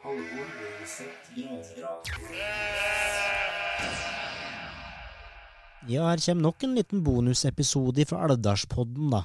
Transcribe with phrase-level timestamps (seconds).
[0.00, 2.08] Halvor Løseth Grandrag.
[5.90, 9.24] Ja, her kommer nok en liten bonusepisode fra Alvdalspodden, da.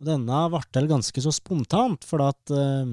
[0.00, 2.90] Og denne ble til ganske så spontant, for at eh,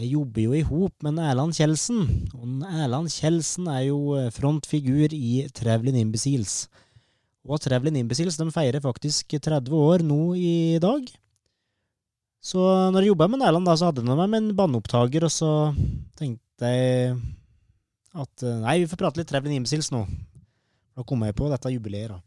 [0.00, 2.02] jeg jobber jo i hop med Erland Kjeldsen.
[2.34, 6.64] Og Erland Kjeldsen er jo eh, frontfigur i Traveling Imbeciles.
[7.46, 11.06] Og Traveling Imbeciles de feirer faktisk 30 år nå i dag.
[12.46, 12.62] Så
[12.94, 15.50] når jeg jobba med Nærland, da, så hadde med meg en banneopptaker, og så
[16.18, 17.16] tenkte jeg
[18.16, 20.04] at eh, nei, vi får prate litt Traveling Imsils nå.
[20.96, 22.20] Da kom jeg på dette jubileet, da.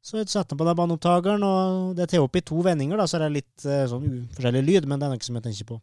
[0.00, 3.18] Så jeg satte på den banneopptakeren, og det tar opp i to vendinger, da, så
[3.18, 5.80] er det litt eh, sånn forskjellig lyd, men det er noe som jeg tenker på.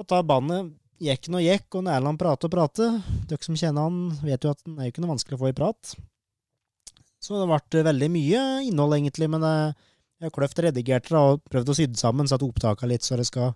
[0.00, 2.96] Og da bandet gikk nå gikk, og Nærland prater og prater.
[3.28, 5.52] Dere som kjenner han, vet jo at han er jo ikke noe vanskelig å få
[5.52, 5.92] i prat.
[7.20, 9.86] Så det ble veldig mye innhold, egentlig, men eh,
[10.20, 13.24] jeg har kløft redigert det og prøvd å sy sammen, satt opptaka litt så det
[13.30, 13.54] skal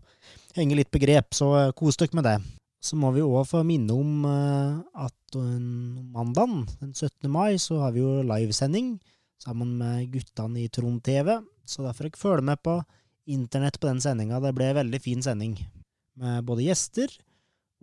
[0.57, 1.35] henge litt begrep.
[1.37, 2.39] så eh, kos dere med det.
[2.85, 7.29] Så må vi òg få minne om eh, at mandag den 17.
[7.29, 8.95] mai så har vi jo livesending
[9.43, 12.79] sammen med guttene i Trond TV, så derfor jeg følge med på
[13.29, 14.41] internett på den sendinga.
[14.41, 15.59] Det ble en veldig fin sending
[16.21, 17.13] med både gjester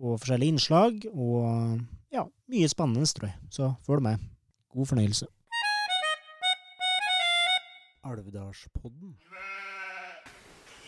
[0.02, 1.78] og forskjellige innslag, og
[2.10, 3.38] ja, mye spennende, tror jeg.
[3.54, 4.26] Så følg med.
[4.72, 5.28] God fornøyelse.
[8.02, 9.12] Alvdalspodden.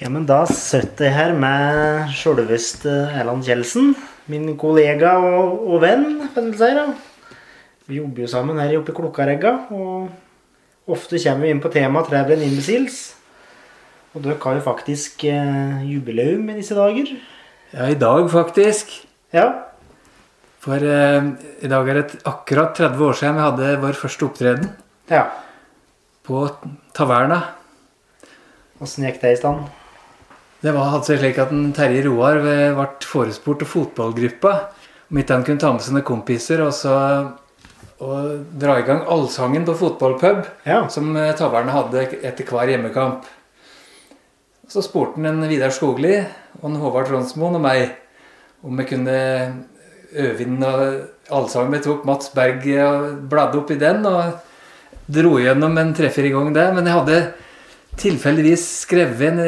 [0.00, 3.92] Ja, men da sitter jeg her med sjølveste Erland Kjeldsen.
[4.27, 6.72] Min kollega og, og venn, kan du si.
[6.74, 6.89] da.
[7.86, 9.52] Vi jobber jo sammen her oppe i Klokkaregga.
[9.78, 12.98] Og ofte kommer vi inn på temaet Travel and Imbeciles.
[14.16, 17.14] Og dere har jo faktisk eh, jubileum i disse dager.
[17.77, 18.90] Ja, i dag faktisk.
[19.30, 19.52] Ja.
[20.66, 21.30] For eh,
[21.62, 24.74] i dag er det akkurat 30 år siden vi hadde vår første opptreden
[25.12, 25.28] ja.
[26.24, 26.42] På
[26.96, 27.40] Taverna.
[28.83, 29.67] Åssen gikk det i stand?
[30.64, 34.52] Det var altså slik at en Terje Roar eh, ble forespurt av fotballgruppa
[35.13, 36.95] om ikke han kunne ta med sine kompiser og så
[38.05, 40.80] og dra i gang allsangen på fotballpub Ja.
[40.89, 43.29] som eh, Taverna hadde etter hver hjemmekamp.
[44.68, 46.17] Så spurte han en Vidar Skogli
[46.58, 47.92] og en Håvard Tronsmoen og meg
[48.64, 49.14] om vi kunne
[50.14, 51.77] øve inn allsangen.
[51.77, 54.40] Vi tok Mats Berg og bladde opp i den og
[55.06, 56.66] dro gjennom en tre-fire ganger det.
[56.76, 57.18] Men jeg hadde
[58.00, 59.42] tilfeldigvis skrevet en,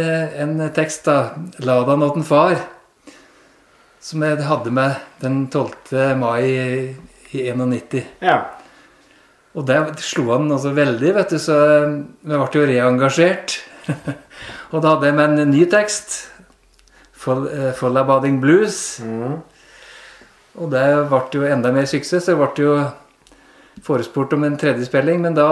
[0.61, 1.35] en tekst, da,
[1.65, 2.61] Ladan og den far',
[4.01, 6.19] som jeg hadde med den 12.
[6.21, 6.95] mai i,
[7.35, 8.05] i 91.
[8.23, 8.37] Ja.
[9.57, 11.57] Og det slo han også veldig, vet du, så
[11.89, 13.57] vi ble jo reengasjert.
[14.73, 16.17] og da hadde jeg med en ny tekst.
[17.17, 19.01] Fall- eh, 'Follabading Blues'.
[19.03, 19.41] Mm.
[20.57, 22.29] Og det ble jo enda mer suksess.
[22.29, 22.77] Det ble jo
[23.85, 25.49] forespurt om en tredje spilling, men da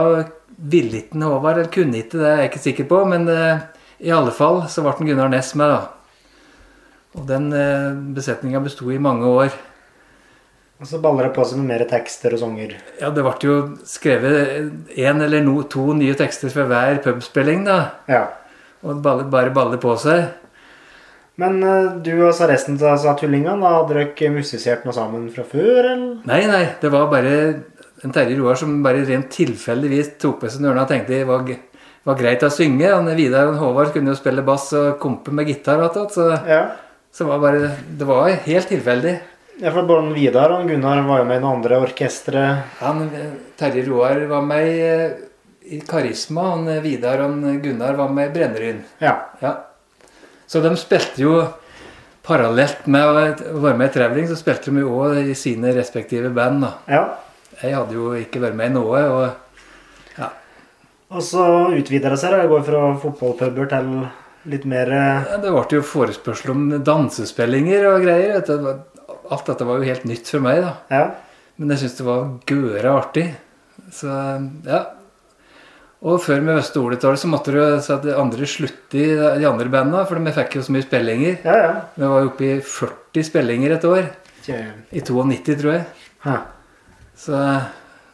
[0.57, 3.03] ville ikke Håvard, eller kunne ikke, det er jeg ikke sikker på.
[3.11, 3.67] Men eh,
[4.07, 5.95] i alle fall så ble den Gunnar Næss med, da.
[7.15, 9.55] Og den eh, besetninga besto i mange år.
[10.83, 12.75] Og så baller det på seg med mer tekster og sanger.
[12.99, 17.79] Ja, det ble jo skrevet én eller no, to nye tekster for hver pubspilling, da.
[18.11, 18.25] Ja.
[18.85, 20.27] Og baller, bare baller på seg.
[21.41, 25.47] Men eh, du og så resten av tullingene, da hadde dere musisert noe sammen fra
[25.47, 26.19] før, eller?
[26.31, 27.33] Nei, nei, det var bare
[28.05, 31.47] en Terje Roar som bare rent tilfeldigvis tok med seg ørene og tenkte det var,
[32.05, 32.91] var greit å synge.
[32.93, 36.27] Han Vidar og Håvard kunne jo spille bass og kompe med gitar, vet du, så,
[36.47, 36.63] Ja.
[37.15, 39.15] så var bare, det var helt tilfeldig.
[39.63, 42.45] Ja, for både Vidar og Gunnar var jo med i noen andre orkestre.
[42.83, 43.05] Eh,
[43.57, 48.83] Terje Roar var med i, i Karisma, han Vidar og Gunnar var med i Brenneryn.
[49.01, 49.15] Ja.
[49.41, 49.55] Ja.
[50.47, 51.39] Så de spilte jo
[52.25, 53.15] parallelt med å
[53.63, 56.67] være med i Traveling, så spilte de jo òg i sine respektive band.
[56.67, 56.73] da.
[56.89, 57.05] ja.
[57.63, 59.03] Jeg hadde jo ikke vært med i noe.
[59.15, 59.41] og
[61.15, 61.45] Og så
[61.77, 62.35] utvider det seg.
[62.35, 63.91] Det går fra fotballpuber til
[64.51, 68.43] litt mer eh, ja, Det ble jo forespørsel om dansespillinger og greier.
[68.43, 68.73] du.
[69.33, 70.75] Alt dette var jo helt nytt for meg, da.
[70.91, 71.05] Ja.
[71.57, 73.27] Men jeg syntes det var gøre artig.
[73.95, 74.11] Så
[74.67, 74.83] ja.
[76.05, 78.99] Og før vi visste ordet av det, så måtte du så at de andre slutte
[79.01, 81.39] i de andre bandene, for vi fikk jo så mye spillinger.
[81.47, 81.71] Ja, ja.
[81.95, 84.11] Vi var jo oppe i 40 spillinger et år.
[84.45, 85.87] I 92, tror jeg.
[86.27, 86.37] Hæ.
[87.17, 87.39] Så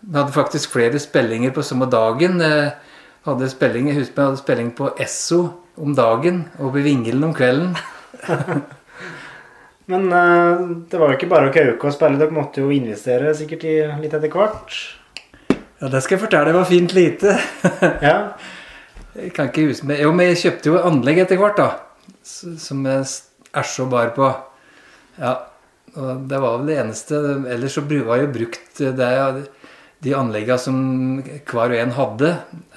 [0.00, 2.40] vi hadde faktisk flere spillinger på samme dagen.
[2.40, 2.72] Jeg
[3.26, 5.40] hadde spilling, jeg husker jeg hadde spilling på Esso
[5.80, 7.74] om dagen og på Vingelen om kvelden.
[9.90, 12.20] Men eh, det var jo ikke bare å kauke og spille.
[12.20, 14.78] Dere måtte jo investere sikkert i litt etter hvert.
[15.80, 16.52] Ja, det skal jeg fortelle.
[16.52, 17.36] Det var fint lite.
[18.10, 18.16] Ja.
[19.10, 22.12] Jeg kan ikke huske Jo, men jeg kjøpte jo anlegg etter hvert, da.
[22.22, 24.28] Som jeg er så bar på.
[25.18, 25.32] Ja.
[25.98, 27.18] Og det var vel det eneste.
[27.50, 29.10] Ellers så var jo brukt det
[30.00, 30.76] de anleggene som
[31.20, 32.30] hver og en hadde.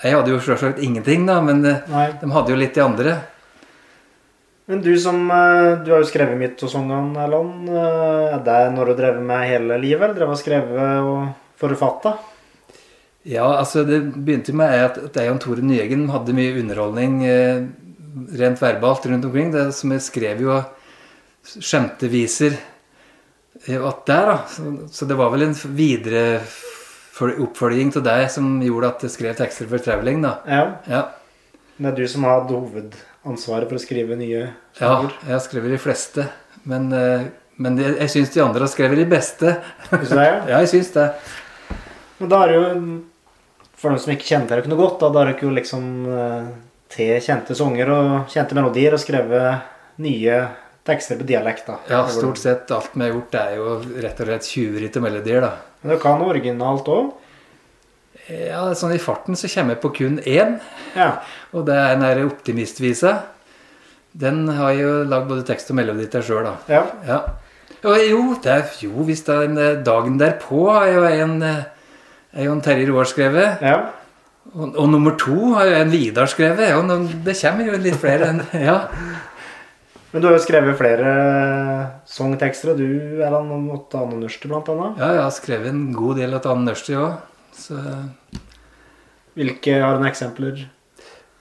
[0.04, 2.10] Jeg hadde jo selvsagt ingenting, da, men eh, Nei.
[2.20, 3.14] de hadde jo litt de andre.
[4.68, 7.70] Men du som eh, Du har jo skrevet mitt og sånn, Erland.
[7.72, 11.32] Eh, Er det når du drev med hele livet, eller drev og skrevet og
[11.64, 12.18] forfatta?
[13.24, 17.64] Ja, altså det begynte med at, jeg og Tore Nyeggen hadde mye underholdning eh,
[18.40, 19.54] rent verbalt rundt omkring.
[19.56, 20.60] Det som jeg skrev jo
[21.44, 22.60] skjemteviser
[23.68, 24.38] eh, at der, da.
[24.50, 26.42] Så, så det var vel en videre
[27.24, 30.38] oppfølging til deg som gjorde at jeg skrev tekster for Traveling, da.
[30.50, 30.64] Ja.
[30.90, 31.04] Ja,
[31.78, 34.42] Det er du som har hatt hovedansvaret for å skrive nye
[34.80, 36.26] ja jeg har skrevet de fleste.
[36.70, 37.30] Men, eh,
[37.62, 39.56] men jeg, jeg syns de andre har skrevet de beste.
[39.90, 40.38] Syns du det, ja?
[40.56, 41.08] Ja, jeg syns det.
[42.20, 42.68] Men da er det jo
[43.78, 46.52] For dem som ikke kjente deg noe godt, da, da det ikke jo liksom eh,
[46.94, 50.38] til kjente sanger og kjente melodier og skrevet nye
[50.86, 51.78] tekster på dialekt, da.
[51.90, 55.42] Ja, stort sett alt vi har gjort, er jo rett og slett tjuveri til melodier,
[55.46, 55.52] da.
[55.84, 57.12] Men du kan originalt òg?
[58.30, 60.60] Ja, sånn i farten så kommer jeg på kun én,
[60.96, 61.10] Ja.
[61.54, 63.14] og det er den derre Optimistvisa.
[64.14, 66.56] Den har jeg jo lagd både tekst og melodi til sjøl, da.
[66.70, 66.84] ja.
[67.08, 67.22] Ja.
[67.84, 71.34] Og jo, det er, jo, hvis det er en eh, dagen derpå har jo en,
[71.44, 71.64] eh,
[72.32, 73.60] er jo en Terje Roar skrevet.
[73.62, 73.82] ja.
[74.54, 76.74] Og, og nummer to har jo en Vidar skrevet.
[76.76, 78.76] Og det kommer jo litt flere enn Ja.
[80.14, 81.12] Men du har jo skrevet flere
[82.06, 85.00] sangtekster, og du, Erland, om Åtte Anne blant annet.
[85.02, 87.18] ja, jeg har skrevet en god del av Anne Nørsti òg.
[87.58, 87.80] Så
[89.34, 90.68] Hvilke har du noen eksempler?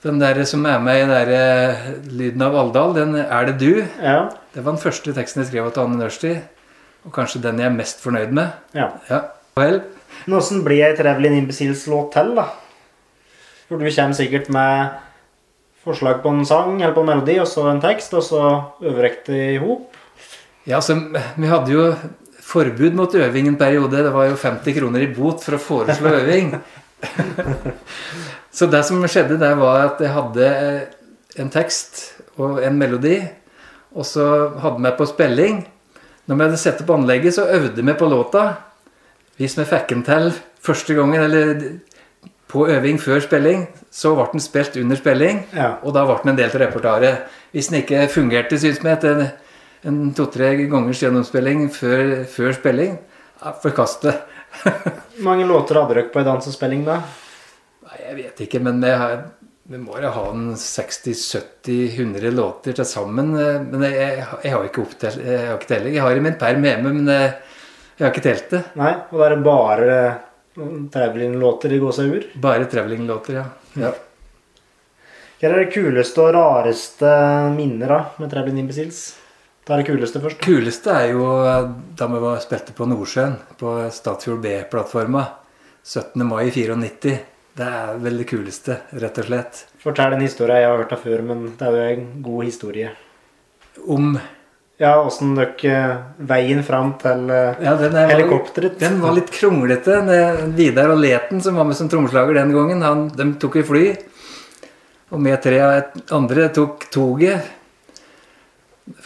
[0.03, 3.59] den der som er med i den der eh, Lyden av Alvdal, den Er det
[3.61, 3.85] du?
[4.01, 4.29] Ja.
[4.53, 6.33] Det var den første teksten jeg skrev til Anne Nørsti.
[7.05, 8.51] Og kanskje den jeg er mest fornøyd med.
[8.75, 8.89] ja.
[9.09, 9.21] Ja.
[9.55, 9.83] Vel,
[10.25, 12.47] Men åssen blir ei trevelig Imbeciles låt til, da?
[13.67, 14.89] For du kommer sikkert med
[15.83, 18.43] forslag på en sang eller på en melodi, og så en tekst, og så
[18.83, 19.95] øver det i hop.
[20.65, 20.95] ja, altså,
[21.35, 21.93] vi hadde jo
[22.43, 24.03] forbud mot øving en periode.
[24.03, 26.53] Det var jo 50 kroner i bot for å foreslå øving.
[28.53, 30.49] Så det som skjedde, det var at jeg hadde
[31.41, 32.03] en tekst
[32.37, 33.17] og en melodi,
[33.93, 34.25] og så
[34.61, 35.63] hadde vi på spilling.
[36.29, 38.43] Når vi hadde satt opp anlegget, så øvde vi på låta.
[39.37, 40.29] Hvis vi fikk den til
[40.63, 41.65] første gangen, eller
[42.53, 45.71] på øving før spilling, så ble den spilt under spilling, Ja.
[45.81, 47.23] og da ble den en del til repertoaret.
[47.51, 49.23] Hvis den ikke fungerte, syns vi, etter
[49.89, 52.99] en, to-tre gangers gjennomspilling før, før spilling,
[53.63, 54.13] forkast det.
[55.27, 56.99] Mange låter hadde dere på ei dansespilling, da?
[57.87, 59.17] Nei, jeg vet ikke, men vi, har,
[59.73, 63.33] vi må jo ha en 60-70-100 låter til sammen.
[63.35, 65.93] eh, Men jeg, jeg, jeg har ikke opptelt, jeg har ikke telling.
[65.97, 67.33] Jeg har i min perm hjemme, men jeg,
[67.97, 68.61] jeg har ikke telt det.
[68.79, 69.97] Nei, og da er det bare
[70.55, 72.25] Traveling-låter i gåsehauger.
[72.41, 73.45] Bare traveling-låter, ja.
[73.73, 73.93] ja.
[75.39, 77.09] Hva er det kuleste og rareste
[77.55, 79.01] minner da, med Traveling Imbeciles?
[79.67, 80.37] Ta det kuleste først.
[80.39, 80.45] da.
[80.45, 81.69] kuleste er jo eh,
[81.99, 85.25] da vi var, spilte på Nordsjøen, på Statfjord B-plattforma.
[85.83, 86.23] 17.
[86.27, 87.17] mai 94.
[87.53, 89.59] Det er vel det kuleste, rett og slett.
[89.83, 92.93] Fortell en historie jeg har hørt av før, men det er jo en god historie.
[93.83, 94.15] Om
[94.83, 95.75] Ja, åssen dere
[96.27, 98.75] Veien fram til eh, ja, den er, helikopteret.
[98.81, 100.01] Den var litt kronglete.
[100.57, 103.83] Vidar og Leten, som var med som trommeslager den gangen, han, de tok i fly.
[105.13, 105.61] Og vi tre
[106.17, 107.53] andre tok toget.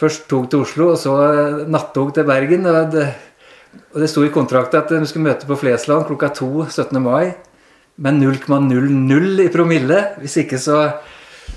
[0.00, 1.14] Først tog til Oslo, og så
[1.70, 2.66] nattog til Bergen.
[2.66, 3.06] Og det,
[3.92, 6.98] og det sto i kontrakten at de skulle møte på Flesland klokka to 17.
[7.04, 7.36] mai.
[8.02, 10.02] Med 0,00 i promille.
[10.18, 10.80] Hvis ikke så,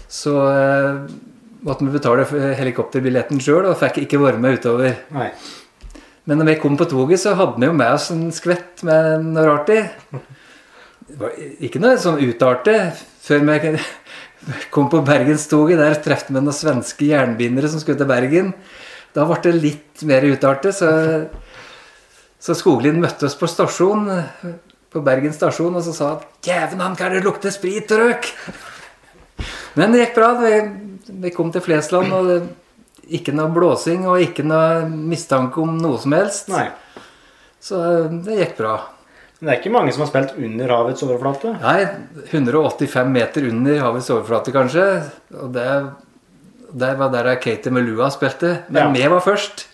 [0.05, 1.03] så eh,
[1.65, 2.25] måtte vi betale
[2.57, 4.95] helikopterbilletten sjøl, og fikk ikke være med utover.
[5.15, 5.29] Nei.
[6.29, 9.25] Men når vi kom på toget, så hadde vi jo med oss en skvett med
[9.33, 9.81] noe rart i.
[11.65, 12.75] Ikke noe sånn utarte.
[13.21, 13.73] Før vi
[14.73, 18.53] kom på Bergenstoget, der traff vi noen svenske jernbindere som skulle til Bergen.
[19.15, 20.89] Da ble det litt mer utarte, så,
[22.39, 24.07] så Skoglin møtte oss på stasjon,
[24.91, 28.31] på Bergen stasjon, og så sa han 'Djæven, han kan det lukte sprit og røk'.
[29.79, 30.31] Men det gikk bra.
[30.41, 30.53] Vi,
[31.25, 32.39] vi kom til Flesland, og det,
[33.11, 36.51] ikke noe blåsing og ikke noe mistanke om noe som helst.
[36.51, 36.67] Nei.
[37.61, 37.79] Så
[38.25, 38.75] det gikk bra.
[39.39, 41.55] Men det er ikke mange som har spilt under havets overflate.
[41.63, 41.79] Nei,
[42.29, 44.85] 185 meter under havets overflate, kanskje.
[45.41, 45.65] Og det,
[46.83, 48.59] det var der Katie Melua spilte.
[48.69, 48.91] Men Ja.
[48.93, 49.65] vi var først.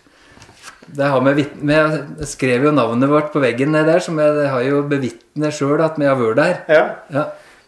[0.88, 4.62] Det har vi, vi skrev jo navnet vårt på veggen ned der, så vi har
[4.64, 6.56] jo bevitnet sjøl at vi har vært der.
[6.72, 6.86] Ja.
[7.12, 7.26] Ja.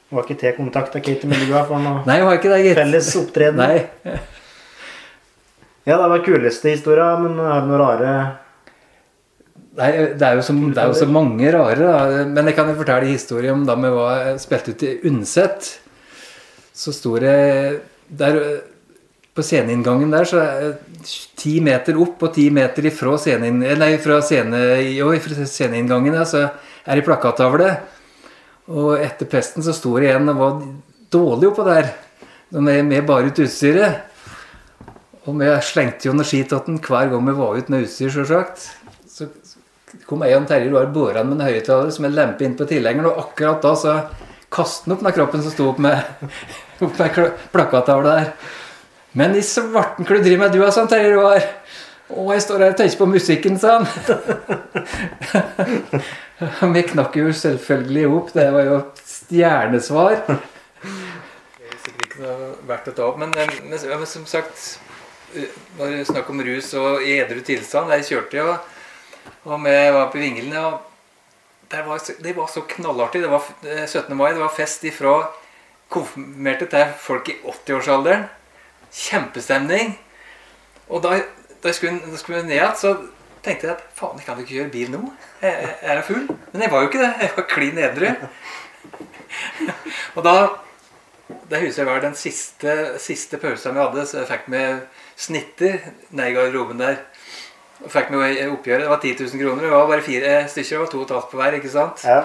[0.10, 2.60] Det var ikke til kontakt av Katie Melua for noe Nei, jeg har ikke det,
[2.66, 2.78] gitt.
[2.80, 3.60] felles opptreden.
[3.62, 4.16] Nei.
[5.86, 8.14] Ja, det var kuleste historia, men er det noe rare
[9.80, 12.24] Nei, det er, jo så, det er jo så mange rare, da.
[12.28, 15.70] Men jeg kan jo fortelle historien om da vi var spilt ut i Undset.
[16.76, 17.36] Så sto det
[18.10, 18.40] der
[19.38, 20.42] På sceneinngangen der, så
[21.40, 24.58] ti meter opp og ti meter ifra scenein, Nei, fra, scene,
[24.98, 27.70] jo, fra sceneinngangen, ja, så er det plakattavle.
[28.70, 30.62] Og etter pesten så sto det igjen og var
[31.14, 31.90] dårlig oppå der.
[32.54, 34.06] Med, med bare ut utstyret.
[35.28, 38.70] Og vi slengte jo noe hver gang vi var ute med utstyr, sjølsagt.
[39.10, 39.28] Så
[40.10, 43.10] kom jeg og Terje Roar bårende med en høyttaler som en lempe inn på tilhengeren,
[43.10, 43.96] og akkurat da så
[44.54, 46.02] kastet han opp den kroppen som sto opp med,
[46.86, 47.20] opp med
[47.54, 48.32] plakattavla der.
[49.18, 51.46] Men i svarten driver med du, sa han Terje Roar.
[52.10, 53.86] Å, jeg står her og tenker på musikken, sa han.
[56.74, 58.32] Vi knakk jo selvfølgelig i hop.
[58.34, 60.16] Det var jo stjernesvar.
[61.60, 64.80] Det er sikkert ikke noe verdt å ta opp, men, eh, men, som sagt
[65.36, 68.46] eh, Når det er snakk om rus og i edru tilstand Der kjørte jeg,
[69.44, 70.64] og, vi var på Vinglene.
[70.66, 73.22] og det var, det var så knallartig.
[73.22, 74.16] Det var eh, 17.
[74.18, 75.20] mai, det var fest ifra
[75.94, 78.26] konfirmerte til folk i 80-årsalderen.
[78.90, 79.94] Kjempestemning.
[80.90, 81.20] Og da,
[81.64, 82.94] da jeg skulle, da skulle ned igjen, så
[83.44, 85.02] tenkte jeg at faen, jeg kan ikke kjøre bil nå.
[85.44, 86.26] Jeg, jeg er full.
[86.54, 87.12] Men jeg var jo ikke det.
[87.24, 88.10] Jeg var klin edru.
[90.16, 90.36] Og da
[91.50, 94.80] Det husker jeg var den siste, siste pausen vi hadde, så jeg fikk med
[95.18, 95.76] snitter
[96.10, 97.04] ned i garderoben der.
[97.84, 98.86] Og fikk med oppgjøret.
[98.86, 99.64] Det var 10 000 kroner.
[99.64, 100.70] Det var bare fire stykker.
[100.70, 102.04] Det var to og et halvt på hver, ikke sant?
[102.06, 102.22] Ja.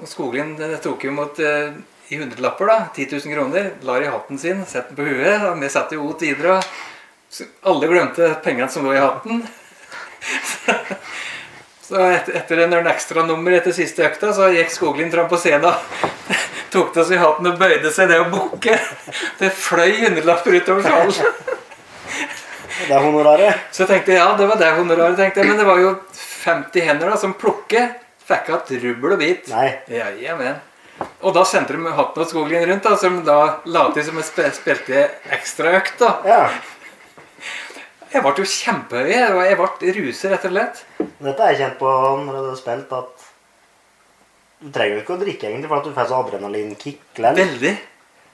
[0.00, 1.78] Og Skoglien tok jo mot eh,
[2.10, 2.78] i hundrelapper, da.
[2.94, 3.70] 10 000 kroner.
[3.86, 5.46] La i hatten sin, setter den på huet.
[5.48, 6.58] Og vi satt jo ut videre.
[6.58, 6.93] og
[7.62, 9.44] Alle glemte pengene som lå i hatten.
[11.84, 15.36] Så etter, etter en ørn ekstra nummer etter siste økta, så gikk Skoglin fram på
[15.36, 15.74] scenen.
[16.72, 18.78] Tok det oss i hatten og bøyde seg ned og bukke.
[19.38, 21.12] Det fløy hundrelapper utover salen.
[22.88, 23.68] Det er honoraret.
[23.70, 25.52] Så jeg tenkte ja, det var det honoraret, tenkte jeg.
[25.52, 25.92] Men det var jo
[26.42, 28.00] 50 hender da, som plukket.
[28.26, 29.46] Fikk igjen rubbel og bit.
[29.52, 29.68] Nei.
[29.92, 30.58] Ja, jamen.
[31.22, 33.38] Og da sendte de hatten og skoglin rundt, da, som da
[33.70, 35.96] la til som en sp spilte ekstraøkt.
[36.02, 36.10] da.
[36.26, 36.42] Ja.
[38.14, 39.08] Jeg ble jo kjempehøy.
[39.10, 40.82] Jeg jeg ble ruset, rett og slett.
[41.18, 43.24] Dette har jeg kjent på når jeg har spilt, at
[44.64, 47.02] du trenger jo ikke å drikke egentlig for at du får så adrenalinkick.
[47.18, 47.40] lell.
[47.40, 47.74] Veldig.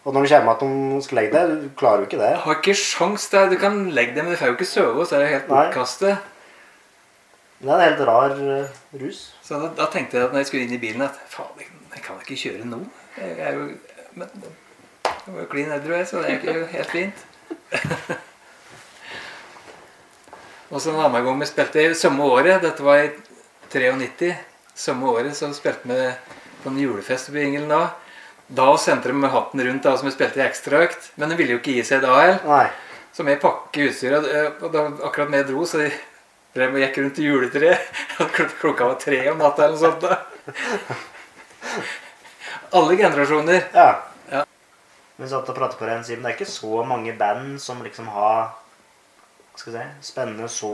[0.04, 2.28] Og når du kommer at de skal legge deg, du klarer jo ikke det.
[2.32, 3.50] Jeg har ikke sjans der.
[3.50, 6.28] Du kan legge deg, men du får jo ikke sove, så er det helt bortkastet.
[7.60, 9.20] Det er en helt rar uh, rus.
[9.44, 12.04] Så da, da tenkte jeg at når jeg skulle inn i bilen, at faen, jeg,
[12.04, 12.80] kan ikke kjøre nå.
[13.18, 13.66] Jeg, er jo
[14.14, 14.32] Men
[15.04, 17.26] jeg var jo klin edru, jeg, så det er jo helt fint.
[20.70, 23.10] Og så en annen gang vi spilte i samme året, dette var i
[23.70, 24.34] 93,
[24.74, 26.10] samme året så spilte vi
[26.62, 27.88] på en julefest på Ingelen da.
[28.50, 31.12] Da sendte de med hatten rundt, da, som vi spilte i ekstraøkt.
[31.18, 32.72] Men de ville jo ikke gi seg da heller.
[33.14, 35.90] Så vi pakket utstyret, eh, og da akkurat vi dro, så de
[36.54, 38.02] drev og gikk rundt til juletreet.
[38.62, 40.02] Klokka var tre om natta eller noe sånt.
[40.02, 40.18] da.
[42.78, 43.68] Alle generasjoner.
[43.74, 43.88] Ja.
[44.30, 44.42] Ja.
[45.18, 46.22] Vi satt og pratet på det en siden.
[46.26, 48.52] Det er ikke så mange band som liksom har
[49.60, 50.70] skal jeg si, spennende så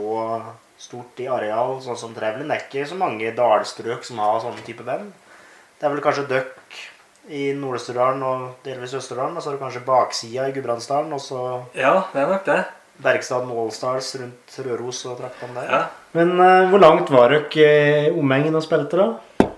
[0.79, 2.47] stort i areal, sånn som Trevlin.
[2.47, 5.09] Det er ikke så mange dalstrøk som har sånne type band.
[5.77, 6.77] Det er vel kanskje Duck
[7.33, 9.35] i Nord-Østerdalen og delvis Østerdalen.
[9.37, 11.41] Og så er det kanskje baksida i Gudbrandsdalen, og så
[11.77, 12.59] Ja, det er nok det.
[13.03, 15.73] Bergstad Allstars rundt Røros og traktene der.
[15.73, 15.81] Ja.
[16.17, 19.49] Men uh, hvor langt var dere omhengen omegnen og spilte, da?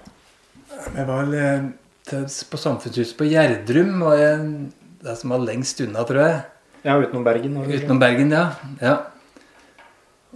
[0.96, 1.70] Vi var vel eh,
[2.08, 4.00] til- på Samfunnshuset på Gjerdrum.
[4.04, 4.72] var jeg-
[5.04, 6.42] det som var lengst unna, tror jeg.
[6.84, 7.56] Ja, utenom Bergen.
[7.64, 8.50] Utenom Bergen, ja.
[8.82, 8.98] ja.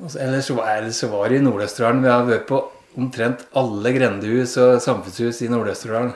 [0.01, 2.01] Og så- Ellers så var, ellers så var det i Nord-Østerdalen.
[2.01, 2.63] Vi har vært på
[2.97, 6.13] omtrent alle grendehus og samfunnshus i Nord-Østerdalen.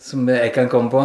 [0.00, 1.04] Som jeg kan komme på.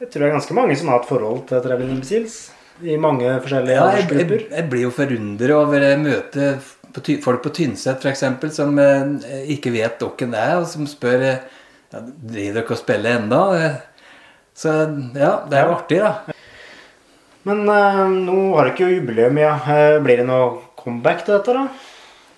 [0.00, 2.50] Jeg tror det er ganske mange som har hatt forhold til Traveling Imbeciles.
[2.82, 6.54] I mange forskjellige Ja, jeg, jeg, jeg blir jo forundret over å møte
[7.22, 8.24] folk på Tynset f.eks.
[8.56, 11.42] som eh, ikke vet hvem det er, og som spør eh,
[11.92, 13.42] ja, driver dere og spiller ennå.
[13.60, 13.76] Eh,
[14.60, 14.72] Så
[15.16, 16.34] ja, det er jo artig, da.
[17.44, 19.52] Men eh, nå har dere jo jubileum, ja.
[20.02, 21.66] Blir det noe comeback til dette, da?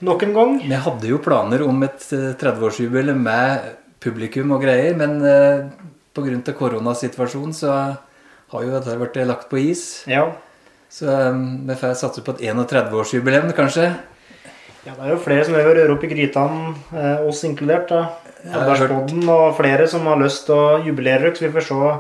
[0.02, 0.54] Nok en gang?
[0.66, 3.68] Vi hadde jo planer om et eh, 30-årsjubileum med
[4.02, 5.68] publikum og greier, men eh,
[6.14, 6.54] pga.
[6.58, 7.74] koronasituasjonen så
[8.52, 10.02] har jo dette vært lagt på is.
[10.10, 10.26] Ja.
[10.92, 11.36] Så eh,
[11.68, 13.92] vi får satse på et 31-årsjubileum, kanskje.
[14.84, 14.96] ja.
[14.96, 17.88] Det er jo flere som vil røre opp i grytene, eh, oss inkludert.
[17.92, 18.02] da.
[18.42, 21.92] Alderspodden og flere som har lyst til å jubilere så vi får se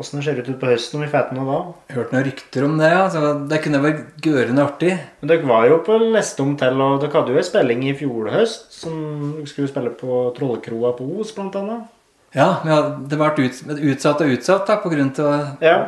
[0.00, 1.58] åssen det ut på høsten om vi får noe da.
[1.94, 3.04] Hørt noen rykter om det, ja.
[3.12, 3.20] Så
[3.50, 4.92] det kunne vært gørende artig.
[5.20, 8.32] Men dere var jo på Lestom til, og dere hadde jo en spilling i fjor
[8.34, 8.72] høst.
[8.74, 8.96] Som
[9.38, 11.86] dere skulle spille på Trollkroa på Os, blant annet.
[12.34, 13.62] Ja, men det ble ut,
[13.94, 15.32] utsatt og utsatt da, pga.
[15.62, 15.78] Ja.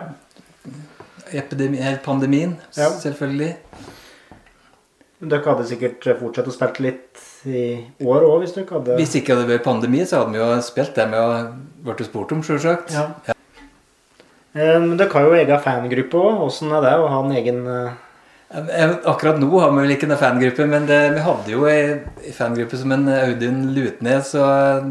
[1.35, 2.91] Epidemi, pandemien, Ja.
[2.91, 3.57] selvfølgelig.
[5.19, 7.63] Men dere hadde sikkert fortsatt å spille litt i
[8.05, 10.63] år òg, hvis dere hadde Hvis ikke det hadde vært pandemi, så hadde vi jo
[10.63, 12.93] spilt det med å blitt spurt om, sjølsagt.
[12.95, 13.35] Ja.
[14.57, 16.43] Eh, Men dere har jo egen fangruppe òg.
[16.49, 17.93] Åssen er det å ha en egen eh,
[19.11, 21.81] Akkurat nå har vi vel ikke noen fangruppe, men det, vi hadde jo ei
[22.23, 24.87] ei fangruppe som en Audun Lutnes og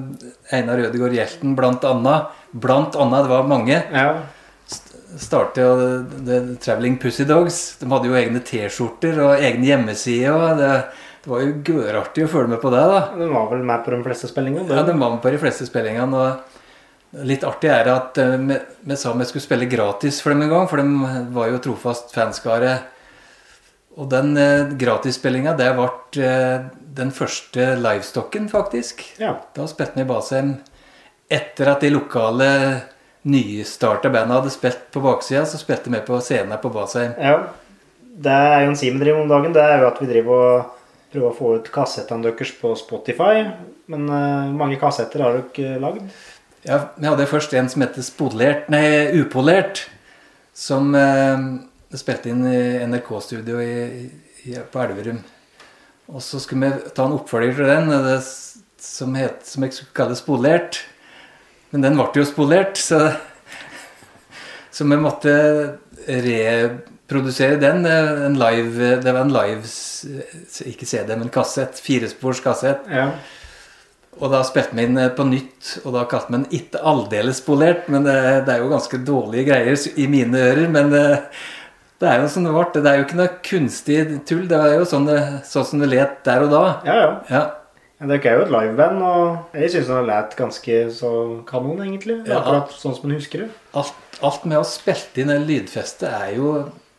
[0.54, 2.34] Einar Ødegaard Hjelten, blant annet.
[2.52, 3.80] Blant annet, det var mange.
[3.96, 4.10] Ja.
[5.16, 5.72] startet jo
[6.28, 7.78] The Traveling Pussy Dogs.
[7.80, 10.34] De hadde jo egne T-skjorter og egen hjemmeside.
[10.36, 10.74] og det,
[11.24, 12.84] det var jo gørartig å følge med på det.
[12.92, 13.00] da.
[13.16, 14.68] De var vel med på de fleste spillingene?
[14.68, 16.12] Ja, De var med på de fleste spillingene.
[16.12, 16.65] og
[17.24, 18.58] Litt artig er det at vi,
[18.90, 22.12] vi sa vi skulle spille gratis for dem en gang, for de var jo trofast
[22.16, 22.74] fanskare.
[23.96, 25.88] Og den eh, gratisspillinga, det ble
[26.24, 26.66] eh,
[26.98, 29.04] den første livestocken, faktisk.
[29.22, 29.38] Ja.
[29.56, 30.58] Da spilte vi i Basheim
[31.32, 32.50] etter at de lokale
[33.26, 37.16] nystarta banda hadde spilt på baksida, så spilte vi på scenen på Basheim.
[37.20, 37.38] ja.
[38.16, 40.76] Det er jo en Simen driver om dagen, det er jo at vi driver og
[41.12, 43.42] prøver å få ut kassettene deres på Spotify.
[43.92, 46.06] Men uh, mange kassetter har dere lagd?
[46.66, 49.84] Ja, Vi hadde først en som heter Spodlert, nei, Upolert,
[50.56, 51.44] som eh,
[52.00, 53.60] spilte inn i NRK-studio
[54.74, 55.20] på Elverum.
[56.10, 58.18] Og så skulle vi ta en oppfølger til den, det,
[58.86, 60.82] som, het, som jeg skulle kalle Spolert.
[61.74, 63.00] Men den ble jo spolert, så,
[64.72, 65.34] så vi måtte
[66.08, 67.86] reprodusere den.
[67.90, 69.66] eh, En live, det var en live,
[70.72, 71.82] ikke CD, men kassett.
[71.84, 72.86] Firespors kassett.
[72.90, 73.10] Ja.
[74.22, 77.42] Og da spilte vi inn eh, på nytt, og da kalte vi den ikke aldeles
[77.44, 77.90] polert.
[77.92, 78.16] Men det,
[78.48, 80.70] det er jo ganske dårlige greier i mine ører.
[80.72, 81.04] Men det,
[82.00, 82.66] det er jo som det ble.
[82.80, 84.46] Det er jo ikke noe kunstig tull.
[84.52, 85.20] Det er jo sånn, det,
[85.50, 86.64] sånn som det let der og da.
[86.88, 87.12] Ja, ja.
[87.34, 87.44] Ja,
[88.00, 91.12] Men Dere er jo et liveband, og jeg syns det lät ganske så
[91.48, 92.18] kanon, egentlig.
[92.28, 92.40] Ja.
[92.42, 93.52] Akkurat sånn som man husker det.
[93.80, 96.50] alt, alt med å spille inn en lydfeste er jo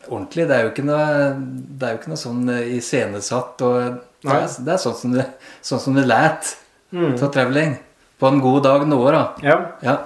[0.07, 0.47] ordentlig.
[0.49, 3.61] Det er jo ikke noe, det er jo ikke noe sånn eh, iscenesatt.
[3.65, 5.27] og Det er, det er sånn som det,
[5.65, 6.53] sånn som det let
[6.93, 7.15] Mm.
[7.15, 7.77] av traveling.
[8.17, 9.23] På en god dag nå, da.
[9.43, 9.57] Ja.
[9.81, 9.97] Ja.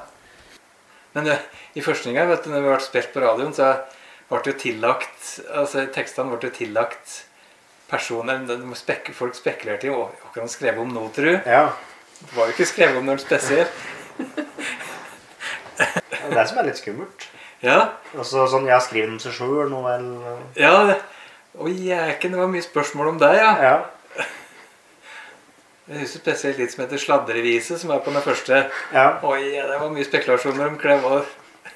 [1.13, 1.39] Men det,
[1.77, 3.73] i første gang, vet du, når vi ble spilt på radioen, så
[4.31, 7.17] ble det jo tillagt altså Tekstene ble jo tillagt
[7.91, 8.43] personer
[8.79, 11.39] spek, Folk spekulerte i hva de skrev om nå, tror du.
[11.45, 11.69] ja.
[12.21, 13.65] Det var jo ikke skrevet om noen spesiell.
[15.81, 17.23] Det er det som er litt skummelt.
[17.65, 17.79] Ja,
[18.17, 20.05] Altså sånn, Jeg skriver om seg sjøl nå vel
[20.57, 20.75] ja.
[21.57, 23.49] Å jæken, det var mye spørsmål om deg, ja.
[23.61, 23.73] Ja.
[25.91, 28.61] Jeg husker spesielt litt som heter Sladrevise, som er på den første.
[28.95, 29.07] ja.
[29.27, 31.25] Oi, ja, det var mye spekulasjoner om klevår.
[31.25, 31.71] det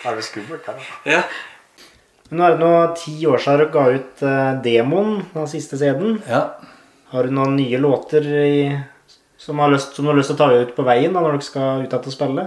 [0.00, 0.12] var.
[0.12, 0.72] Er vel skummelt, det.
[0.78, 1.12] da.
[1.12, 1.18] Ja.
[2.30, 5.76] Men nå er det nå ti år siden dere ga ut uh, demoen, den siste
[5.80, 6.22] CD-en.
[6.28, 6.46] ja.
[7.12, 8.62] Har du noen nye låter i,
[9.38, 11.36] som, har lyst, som du har lyst til å ta ut på veien da, når
[11.36, 12.46] dere skal ut igjen og spille?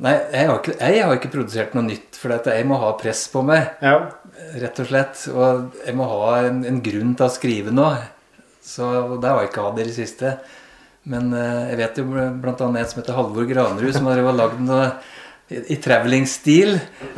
[0.00, 3.26] Nei, jeg har, ikke, jeg har ikke produsert noe nytt, for jeg må ha press
[3.30, 3.76] på meg.
[3.84, 4.08] Ja.
[4.64, 5.20] Rett og slett.
[5.30, 8.00] Og jeg må ha en, en grunn til å skrive noe.
[8.62, 8.86] Så
[9.22, 10.34] det var ikke ikke det i det siste.
[11.10, 12.52] Men eh, jeg vet jo bl.a.
[12.52, 14.90] en som heter Halvor Granerud, som har lagd noe
[15.50, 16.76] i, i traveling-stil.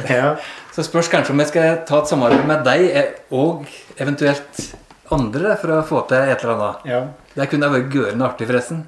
[0.08, 0.36] ja.
[0.72, 3.66] Så spørs kanskje om jeg skal ta et samarbeid med deg eh, og
[4.00, 4.62] eventuelt
[5.12, 6.86] andre for å få til et eller annet.
[6.88, 7.02] ja.
[7.32, 8.82] Det kunne vært gørende artig, forresten.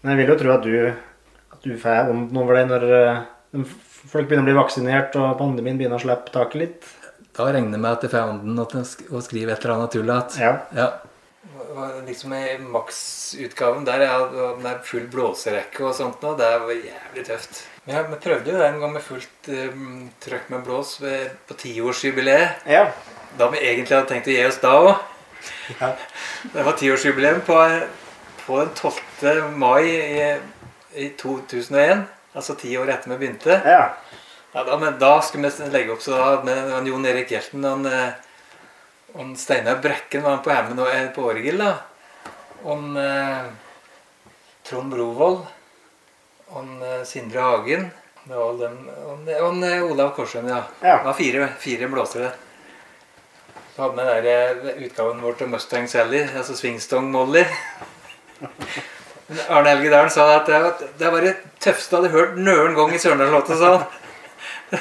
[0.00, 0.74] Men jeg vil jo tro at du,
[1.52, 3.70] at du får ånden over deg når eh,
[4.14, 6.88] folk begynner å bli vaksinert og pandemien begynner å slippe taket litt.
[7.36, 9.76] Da regner jeg med at jeg får ånden og å sk- å skrive et eller
[9.78, 10.40] annet tull igjen.
[10.40, 10.52] Ja.
[10.76, 10.88] Ja.
[12.06, 17.62] Liksom i maksutgaven der jeg med full blåserekke og sånt nå, det var jævlig tøft.
[17.86, 21.56] Ja, Vi prøvde jo det en gang med fullt um, trøkk med blås ved, på
[21.62, 22.66] tiårsjubileet.
[22.66, 22.88] Ja.
[23.38, 24.92] Da vi egentlig hadde tenkt å gi oss da òg.
[25.80, 25.94] Ja.
[26.52, 27.58] Det var tiårsjubileum på,
[28.44, 29.54] på den 12.
[29.56, 30.30] mai i,
[30.94, 32.06] i 2001.
[32.34, 33.60] Altså ti år etter vi begynte.
[33.64, 33.84] ja.
[34.52, 37.84] Ja, da, men da skulle vi legge opp så da med Jon Erik Hjelten han,
[37.86, 38.16] eh,
[39.14, 41.58] og Steinar Brekken var på Hemmen og eh, på orgel.
[41.58, 41.72] da.
[42.64, 43.48] Og eh,
[44.68, 45.42] Trond Brovold.
[46.50, 47.90] Og eh, Sindre Hagen.
[48.24, 48.78] Det var dem.
[49.06, 50.62] Og og, eh, Olav Korsheim, ja.
[50.82, 50.98] Ja.
[50.98, 52.32] Det var fire, fire blåsere.
[53.74, 57.44] Så hadde vi den der eh, utgaven vår til Mustang Sally, altså Swingstong Molly.
[59.48, 62.74] Arne Helge Dalen sa at det var, det var det tøffeste jeg hadde hørt noen
[62.74, 64.80] gang i Sørendalslåta, sa han.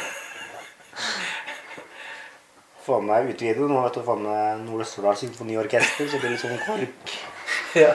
[2.89, 4.01] Få med utvide nå, vet du.
[4.01, 7.13] Få med Nord-Østerdal Symfoniorkester, så blir det litt sånn kork.
[7.77, 7.91] Ja.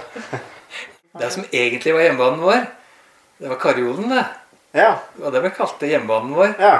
[1.18, 2.61] Det som egentlig var hjemmebanen vår,
[3.40, 4.22] det var Karjolen, det.
[4.74, 4.92] Ja.
[5.16, 6.52] Det var det ble kalt hjemmebanen vår.
[6.62, 6.76] Ja.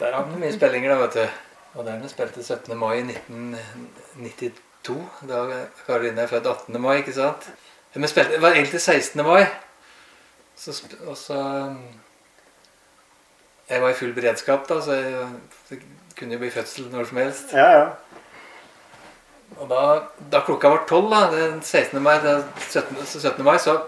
[0.00, 1.36] Der hadde vi mye spillinger, da, vet du.
[1.76, 2.74] Og der vi spilte 17.
[2.78, 4.96] mai 1992.
[5.30, 5.44] Da
[5.86, 6.80] Karoline er født 18.
[6.82, 7.46] mai, ikke sant?
[7.94, 9.22] Vi spilte, det var egentlig 16.
[9.26, 9.46] mai.
[10.56, 10.74] Så,
[11.06, 11.78] og så um,
[13.70, 15.80] Jeg var i full beredskap, da, så jeg,
[16.16, 17.52] kunne jo bli fødsel når som helst.
[17.56, 17.86] Ja, ja.
[19.56, 19.82] Og da,
[20.32, 22.02] da klokka var tolv, den 16.
[22.02, 22.96] mai, den 17.
[23.06, 23.44] 17.
[23.44, 23.78] mai, så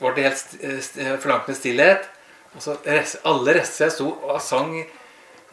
[0.00, 2.08] var det helt st st forlangt med stillhet.
[2.56, 4.72] Og så rest, alle restene sto og sang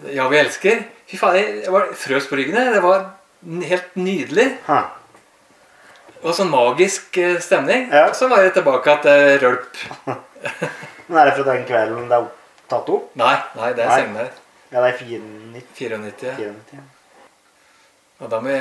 [0.09, 0.83] 'Ja, vi elsker'.
[1.07, 2.55] Fy faen, jeg var frøs på ryggen.
[2.73, 3.11] Det var
[3.67, 4.47] helt nydelig.
[4.65, 4.81] Ha.
[6.23, 7.89] Og sånn magisk eh, stemning.
[7.91, 8.07] Ja.
[8.07, 9.81] Og så var jeg tilbake til rølp.
[11.07, 12.29] Men er det fra den kvelden det er
[12.71, 13.11] tatt opp?
[13.19, 14.42] Nei, nei, det er senere.
[14.73, 15.61] Ja, det er 94.
[15.77, 16.33] 94.
[16.41, 16.49] ja.
[16.49, 16.81] 94.
[18.23, 18.57] Og da, vi,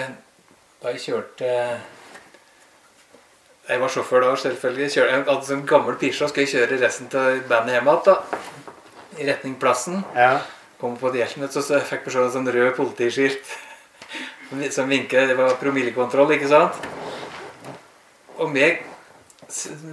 [0.83, 1.49] da jeg kjørte
[3.69, 4.89] Jeg var sjåfør da, selvfølgelig.
[4.93, 6.29] Kjørte, jeg hadde sånn gammel Peugeot.
[6.33, 8.41] Skal jeg kjøre resten av bandet hjem igjen.
[9.23, 10.01] I retning plassen.
[10.17, 10.41] Ja.
[10.81, 13.53] Kom på Djersen, så så jeg fikk beskjed om et sånn rød politiskilt
[14.51, 15.29] som- som vinket.
[15.31, 16.75] Det var promillekontroll, ikke sant?
[18.43, 18.83] Og meg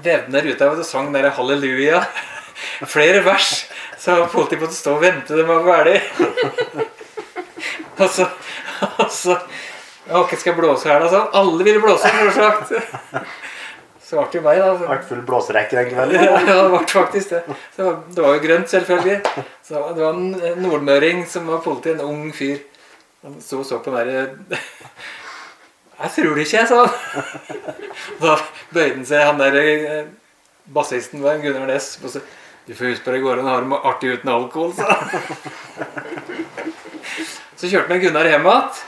[0.02, 2.02] vevde ned ruta og sang der halleluja.
[2.96, 3.68] Flere vers.
[4.10, 6.00] Så politiet måtte stå og vente de var ferdig.
[8.00, 8.26] og så,
[9.04, 9.36] og så
[10.10, 11.10] hva skal blåse her, da?
[11.12, 11.28] sånn.
[11.38, 12.72] Alle ville blåse, selvsagt.
[14.02, 14.70] Så ble det jo meg, da.
[14.80, 14.88] Så.
[14.90, 16.24] Vært full blåserekke den kvelden.
[16.26, 17.42] Ja, det ble faktisk det.
[17.76, 19.46] Så det var- jo grønt, selvfølgelig.
[19.68, 22.58] Så det var en nordmøring som var politi, en ung fyr.
[23.22, 24.58] Han sto og så på den derre
[26.00, 26.92] Jeg tror det ikke, jeg, sa han.
[28.24, 28.36] Da
[28.74, 30.06] bøyde han seg, han der eh,
[30.74, 31.98] bassisten var Gunnar Næss.
[32.70, 34.86] Du får huske på det går an å ha det artig uten alkohol, sa.
[37.58, 38.84] Så kjørte vi Gunnar hjem igjen.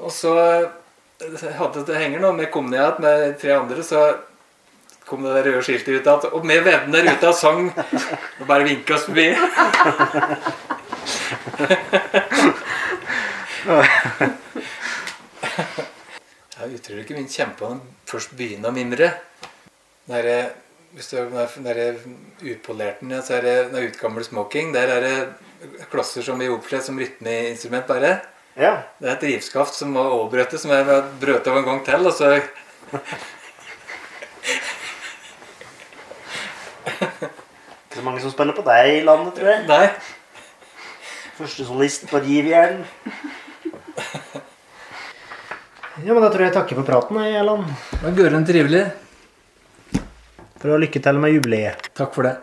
[0.00, 0.32] Og så
[1.58, 4.00] hadde det henger nå, med kom ned igjen med tre andre, så
[5.04, 6.32] kom det der røde skiltet ut igjen.
[6.32, 9.28] Og med vedden der ute og sang og bare vinka oss forbi.
[16.54, 17.68] Jeg utrolig ikke min kjempe
[18.08, 19.08] først begynner å mimre.
[20.08, 20.52] Der, er-
[20.94, 21.26] hvis du er
[21.64, 21.96] der er
[22.44, 24.74] ja, så er det den utgammel smoking.
[24.74, 25.16] Der er det
[25.90, 28.20] klosser som blir oppslett som rytmeinstrument bare.
[28.54, 28.76] Ja.
[29.00, 30.86] Det er et drivskaft som må overbrøtes, som jeg
[31.20, 32.06] brøt av en gang til.
[32.06, 32.30] Og så
[36.94, 39.66] Ikke så mange som spiller på deg i landet, tror jeg.
[39.66, 39.86] Nei.
[41.34, 42.84] Første solist på Rivjern.
[46.04, 47.66] Ja, men da tror jeg jeg takker for praten, jeg, Erland.
[47.90, 48.84] Det var gørrende trivelig.
[50.64, 51.90] For å lykke til med jubileet.
[51.92, 52.38] Takk for det.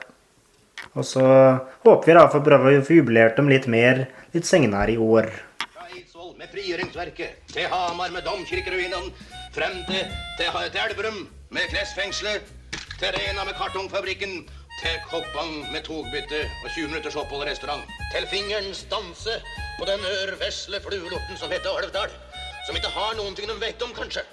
[0.93, 1.23] Og så
[1.81, 4.03] håper vi da får prøve å få jubilert dem litt mer
[4.35, 5.31] litt senere i år.
[5.63, 9.09] Fra Eidsvoll med frigjøringsverket, til Hamar med domkirkeruinene,
[9.57, 12.53] frem til, til, til Elverum med klesfengselet,
[13.01, 14.43] til Rena med kartongfabrikken,
[14.83, 19.41] til Koppang med togbytte og 20 minutters opphold i restaurant, til fingerens danse
[19.79, 22.13] på den ørvesle fluelorten som heter Alvdal,
[22.67, 24.29] som ikke har noen ting de vet om, kanskje.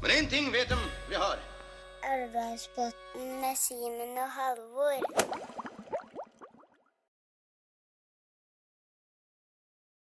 [0.00, 1.36] Men én ting vet de vi har.
[2.12, 2.96] Alvdalsbotn
[3.40, 5.53] med Simen og Halvor.